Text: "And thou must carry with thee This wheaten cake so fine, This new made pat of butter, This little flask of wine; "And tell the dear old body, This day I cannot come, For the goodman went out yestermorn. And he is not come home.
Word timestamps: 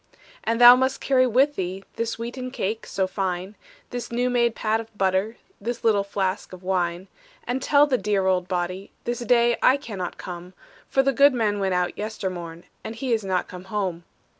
"And 0.43 0.59
thou 0.59 0.75
must 0.75 0.99
carry 0.99 1.27
with 1.27 1.55
thee 1.55 1.83
This 1.95 2.17
wheaten 2.17 2.49
cake 2.49 2.87
so 2.87 3.05
fine, 3.05 3.53
This 3.91 4.11
new 4.11 4.31
made 4.31 4.55
pat 4.55 4.79
of 4.79 4.97
butter, 4.97 5.37
This 5.61 5.83
little 5.83 6.03
flask 6.03 6.53
of 6.53 6.63
wine; 6.63 7.07
"And 7.45 7.61
tell 7.61 7.85
the 7.85 7.99
dear 7.99 8.25
old 8.25 8.47
body, 8.47 8.89
This 9.03 9.19
day 9.19 9.57
I 9.61 9.77
cannot 9.77 10.17
come, 10.17 10.55
For 10.89 11.03
the 11.03 11.13
goodman 11.13 11.59
went 11.59 11.75
out 11.75 11.95
yestermorn. 11.95 12.63
And 12.83 12.95
he 12.95 13.13
is 13.13 13.23
not 13.23 13.47
come 13.47 13.65
home. 13.65 14.03